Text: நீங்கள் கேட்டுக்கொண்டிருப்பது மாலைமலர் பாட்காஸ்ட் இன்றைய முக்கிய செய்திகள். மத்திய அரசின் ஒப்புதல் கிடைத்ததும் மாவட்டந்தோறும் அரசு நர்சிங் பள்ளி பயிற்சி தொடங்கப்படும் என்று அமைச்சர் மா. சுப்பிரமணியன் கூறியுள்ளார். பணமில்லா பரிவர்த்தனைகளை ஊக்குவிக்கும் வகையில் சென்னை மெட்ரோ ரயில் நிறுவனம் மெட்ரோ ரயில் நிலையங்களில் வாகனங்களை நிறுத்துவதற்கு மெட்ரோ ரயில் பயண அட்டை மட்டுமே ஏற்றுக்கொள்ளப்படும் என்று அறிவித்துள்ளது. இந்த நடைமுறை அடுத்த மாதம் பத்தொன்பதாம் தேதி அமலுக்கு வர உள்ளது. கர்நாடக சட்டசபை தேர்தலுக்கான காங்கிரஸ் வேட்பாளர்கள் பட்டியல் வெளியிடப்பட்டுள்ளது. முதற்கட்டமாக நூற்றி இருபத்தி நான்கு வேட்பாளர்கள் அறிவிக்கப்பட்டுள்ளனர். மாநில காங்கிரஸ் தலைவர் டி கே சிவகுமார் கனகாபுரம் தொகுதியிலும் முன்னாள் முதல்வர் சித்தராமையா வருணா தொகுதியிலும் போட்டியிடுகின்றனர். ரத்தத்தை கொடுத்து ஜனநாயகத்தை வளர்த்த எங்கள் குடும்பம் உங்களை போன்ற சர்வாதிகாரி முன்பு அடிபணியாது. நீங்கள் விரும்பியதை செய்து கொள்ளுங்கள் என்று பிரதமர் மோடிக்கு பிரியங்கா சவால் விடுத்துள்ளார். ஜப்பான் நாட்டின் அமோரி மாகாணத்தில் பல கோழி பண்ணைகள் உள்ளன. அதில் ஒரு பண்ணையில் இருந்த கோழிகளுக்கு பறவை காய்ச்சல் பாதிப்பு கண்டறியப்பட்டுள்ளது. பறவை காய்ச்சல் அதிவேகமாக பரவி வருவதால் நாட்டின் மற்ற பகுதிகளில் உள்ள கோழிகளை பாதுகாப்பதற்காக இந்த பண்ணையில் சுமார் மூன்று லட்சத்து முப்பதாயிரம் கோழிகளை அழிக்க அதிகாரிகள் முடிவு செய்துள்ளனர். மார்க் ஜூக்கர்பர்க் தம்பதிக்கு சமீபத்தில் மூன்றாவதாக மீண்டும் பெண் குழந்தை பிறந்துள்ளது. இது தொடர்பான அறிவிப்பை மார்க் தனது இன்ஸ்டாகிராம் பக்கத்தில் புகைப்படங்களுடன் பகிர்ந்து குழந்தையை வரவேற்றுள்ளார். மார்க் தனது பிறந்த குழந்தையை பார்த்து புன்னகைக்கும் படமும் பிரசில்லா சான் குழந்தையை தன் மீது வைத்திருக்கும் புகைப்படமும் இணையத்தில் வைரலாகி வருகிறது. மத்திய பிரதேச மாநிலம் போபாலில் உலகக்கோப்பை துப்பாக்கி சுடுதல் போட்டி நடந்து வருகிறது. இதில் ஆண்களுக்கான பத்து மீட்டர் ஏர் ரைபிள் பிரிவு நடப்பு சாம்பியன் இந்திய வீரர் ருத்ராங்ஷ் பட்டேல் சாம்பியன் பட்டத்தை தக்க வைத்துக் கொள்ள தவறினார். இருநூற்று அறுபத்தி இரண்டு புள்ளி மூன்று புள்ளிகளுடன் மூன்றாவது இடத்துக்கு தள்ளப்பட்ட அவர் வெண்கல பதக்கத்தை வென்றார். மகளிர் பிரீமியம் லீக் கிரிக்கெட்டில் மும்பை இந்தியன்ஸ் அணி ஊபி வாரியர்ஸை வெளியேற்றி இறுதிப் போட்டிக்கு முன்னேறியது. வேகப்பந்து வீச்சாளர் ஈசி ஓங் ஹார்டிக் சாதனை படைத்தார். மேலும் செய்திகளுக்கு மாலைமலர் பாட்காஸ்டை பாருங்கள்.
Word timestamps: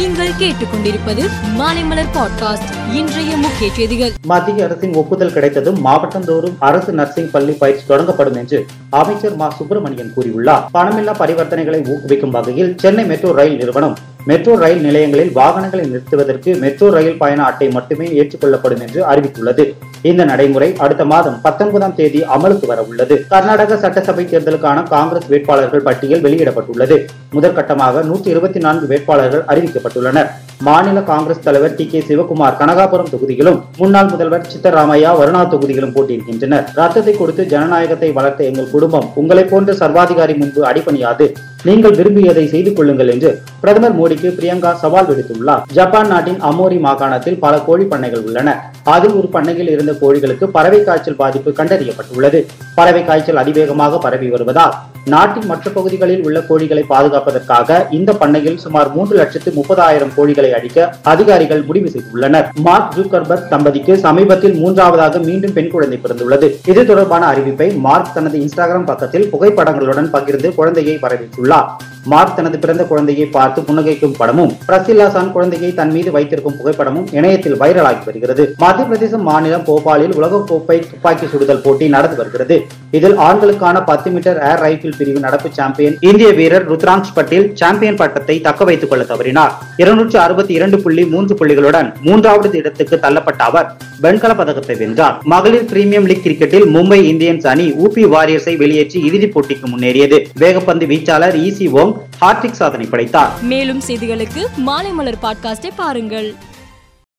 நீங்கள் 0.00 0.28
கேட்டுக்கொண்டிருப்பது 0.28 1.22
மாலைமலர் 1.58 2.06
பாட்காஸ்ட் 2.14 2.94
இன்றைய 2.94 3.36
முக்கிய 3.36 3.70
செய்திகள். 3.70 4.12
மத்திய 4.26 4.64
அரசின் 4.64 4.94
ஒப்புதல் 4.94 5.32
கிடைத்ததும் 5.32 5.84
மாவட்டந்தோறும் 5.84 6.56
அரசு 6.58 6.92
நர்சிங் 6.92 7.30
பள்ளி 7.30 7.52
பயிற்சி 7.52 7.94
தொடங்கப்படும் 7.94 8.36
என்று 8.36 8.66
அமைச்சர் 8.90 9.36
மா. 9.36 9.50
சுப்பிரமணியன் 9.50 10.12
கூறியுள்ளார். 10.16 10.62
பணமில்லா 10.74 11.14
பரிவர்த்தனைகளை 11.18 11.84
ஊக்குவிக்கும் 11.84 12.30
வகையில் 12.30 12.74
சென்னை 12.78 13.04
மெட்ரோ 13.04 13.32
ரயில் 13.32 13.56
நிறுவனம் 13.56 13.96
மெட்ரோ 14.24 14.56
ரயில் 14.56 14.80
நிலையங்களில் 14.80 15.32
வாகனங்களை 15.32 15.86
நிறுத்துவதற்கு 15.86 16.56
மெட்ரோ 16.56 16.90
ரயில் 16.90 17.18
பயண 17.18 17.44
அட்டை 17.44 17.68
மட்டுமே 17.68 18.06
ஏற்றுக்கொள்ளப்படும் 18.06 18.80
என்று 18.80 19.04
அறிவித்துள்ளது. 19.06 19.74
இந்த 20.08 20.22
நடைமுறை 20.24 20.68
அடுத்த 20.84 21.04
மாதம் 21.04 21.40
பத்தொன்பதாம் 21.42 21.94
தேதி 21.96 22.20
அமலுக்கு 22.34 22.66
வர 22.66 22.80
உள்ளது. 22.90 23.14
கர்நாடக 23.32 23.76
சட்டசபை 23.76 24.24
தேர்தலுக்கான 24.24 24.84
காங்கிரஸ் 24.94 25.26
வேட்பாளர்கள் 25.32 25.84
பட்டியல் 25.88 26.22
வெளியிடப்பட்டுள்ளது. 26.26 26.96
முதற்கட்டமாக 27.34 28.04
நூற்றி 28.10 28.30
இருபத்தி 28.30 28.60
நான்கு 28.66 28.86
வேட்பாளர்கள் 28.92 29.44
அறிவிக்கப்பட்டுள்ளனர். 29.50 30.30
மாநில 30.68 31.02
காங்கிரஸ் 31.10 31.44
தலைவர் 31.44 31.76
டி 31.76 31.86
கே 31.90 32.00
சிவகுமார் 32.08 32.58
கனகாபுரம் 32.62 33.12
தொகுதியிலும் 33.12 33.60
முன்னாள் 33.76 34.10
முதல்வர் 34.14 34.48
சித்தராமையா 34.54 35.12
வருணா 35.20 35.44
தொகுதியிலும் 35.52 35.94
போட்டியிடுகின்றனர். 35.94 36.66
ரத்தத்தை 36.80 37.14
கொடுத்து 37.16 37.44
ஜனநாயகத்தை 37.52 38.12
வளர்த்த 38.18 38.44
எங்கள் 38.44 38.72
குடும்பம் 38.74 39.08
உங்களை 39.14 39.44
போன்ற 39.44 39.72
சர்வாதிகாரி 39.82 40.34
முன்பு 40.34 40.62
அடிபணியாது. 40.70 41.28
நீங்கள் 41.68 41.96
விரும்பியதை 41.96 42.44
செய்து 42.48 42.70
கொள்ளுங்கள் 42.72 43.08
என்று 43.08 43.30
பிரதமர் 43.62 43.96
மோடிக்கு 43.98 44.28
பிரியங்கா 44.36 44.70
சவால் 44.82 45.08
விடுத்துள்ளார். 45.08 45.64
ஜப்பான் 45.72 46.08
நாட்டின் 46.08 46.40
அமோரி 46.50 46.78
மாகாணத்தில் 46.86 47.38
பல 47.38 47.54
கோழி 47.66 47.84
பண்ணைகள் 47.84 48.22
உள்ளன. 48.22 48.54
அதில் 48.84 49.12
ஒரு 49.12 49.28
பண்ணையில் 49.28 49.68
இருந்த 49.68 49.92
கோழிகளுக்கு 50.02 50.46
பறவை 50.56 50.84
காய்ச்சல் 50.84 51.18
பாதிப்பு 51.22 51.50
கண்டறியப்பட்டுள்ளது. 51.50 52.40
பறவை 52.80 53.04
காய்ச்சல் 53.10 53.42
அதிவேகமாக 53.42 53.98
பரவி 54.06 54.30
வருவதால் 54.36 54.76
நாட்டின் 55.12 55.46
மற்ற 55.50 55.66
பகுதிகளில் 55.74 56.24
உள்ள 56.26 56.38
கோழிகளை 56.48 56.82
பாதுகாப்பதற்காக 56.88 57.78
இந்த 57.98 58.10
பண்ணையில் 58.20 58.58
சுமார் 58.64 58.88
மூன்று 58.94 59.14
லட்சத்து 59.20 59.50
முப்பதாயிரம் 59.58 60.12
கோழிகளை 60.16 60.50
அழிக்க 60.56 60.78
அதிகாரிகள் 61.12 61.62
முடிவு 61.68 61.88
செய்துள்ளனர். 61.94 62.46
மார்க் 62.66 62.92
ஜூக்கர்பர்க் 62.96 63.48
தம்பதிக்கு 63.52 63.92
சமீபத்தில் 64.04 64.56
மூன்றாவதாக 64.62 65.22
மீண்டும் 65.28 65.54
பெண் 65.56 65.70
குழந்தை 65.74 65.98
பிறந்துள்ளது. 66.02 66.48
இது 66.72 66.82
தொடர்பான 66.90 67.22
அறிவிப்பை 67.32 67.68
மார்க் 67.86 68.12
தனது 68.16 68.38
இன்ஸ்டாகிராம் 68.38 68.88
பக்கத்தில் 68.90 69.26
புகைப்படங்களுடன் 69.32 70.10
பகிர்ந்து 70.16 70.50
குழந்தையை 70.58 70.96
வரவேற்றுள்ளார். 71.04 71.70
மார்க் 72.12 72.36
தனது 72.36 72.58
பிறந்த 72.58 72.84
குழந்தையை 72.90 73.26
பார்த்து 73.36 73.64
புன்னகைக்கும் 73.70 74.18
படமும் 74.20 74.52
பிரசில்லா 74.68 75.08
சான் 75.16 75.32
குழந்தையை 75.32 75.72
தன் 75.80 75.94
மீது 75.96 76.12
வைத்திருக்கும் 76.18 76.58
புகைப்படமும் 76.60 77.08
இணையத்தில் 77.18 77.58
வைரலாகி 77.64 78.04
வருகிறது. 78.10 78.46
மத்திய 78.64 78.86
பிரதேச 78.90 79.22
மாநிலம் 79.30 79.66
போபாலில் 79.70 80.14
உலகக்கோப்பை 80.20 80.78
துப்பாக்கி 80.92 81.26
சுடுதல் 81.26 81.64
போட்டி 81.64 81.88
நடந்து 81.96 82.16
வருகிறது. 82.22 82.58
இதில் 82.90 83.16
ஆண்களுக்கான 83.16 83.84
பத்து 83.84 84.10
மீட்டர் 84.10 84.38
ஏர் 84.48 84.60
ரைபிள் 84.62 84.96
பிரிவு 84.98 85.20
நடப்பு 85.20 85.48
சாம்பியன் 85.52 85.96
இந்திய 86.00 86.28
வீரர் 86.32 86.64
ருத்ராங்ஷ் 86.72 87.12
பட்டேல் 87.14 87.50
சாம்பியன் 87.54 87.96
பட்டத்தை 87.96 88.40
தக்க 88.40 88.64
வைத்துக் 88.64 88.90
கொள்ள 88.90 89.04
தவறினார். 89.04 89.52
இருநூற்று 89.76 90.18
அறுபத்தி 90.20 90.54
இரண்டு 90.54 90.78
புள்ளி 90.82 91.04
மூன்று 91.04 91.34
புள்ளிகளுடன் 91.34 91.92
மூன்றாவது 92.00 92.58
இடத்துக்கு 92.58 92.98
தள்ளப்பட்ட 93.02 93.36
அவர் 93.36 93.76
வெண்கல 94.00 94.34
பதக்கத்தை 94.34 94.76
வென்றார். 94.76 95.20
மகளிர் 95.24 95.64
பிரீமியம் 95.64 96.04
லீக் 96.04 96.24
கிரிக்கெட்டில் 96.24 96.66
மும்பை 96.76 97.00
இந்தியன்ஸ் 97.12 97.46
அணி 97.46 97.70
ஊபி 97.70 98.04
வாரியர்ஸை 98.16 98.56
வெளியேற்றி 98.56 99.00
இறுதிப் 99.06 99.38
போட்டிக்கு 99.38 99.66
முன்னேறியது. 99.66 100.18
வேகப்பந்து 100.38 100.86
வீச்சாளர் 100.92 101.38
ஈசி 101.46 101.68
ஓங் 101.82 101.94
ஹார்டிக் 102.20 102.60
சாதனை 102.60 102.86
படைத்தார். 102.86 103.30
மேலும் 103.42 103.82
செய்திகளுக்கு 103.88 104.44
மாலைமலர் 104.66 105.22
பாட்காஸ்டை 105.22 105.70
பாருங்கள். 105.76 106.34